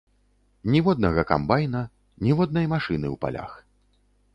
Ніводнага 0.75 1.21
камбайна, 1.33 1.85
ніводнай 2.27 2.65
машыны 2.77 3.07
ў 3.15 3.25
палях. 3.29 3.51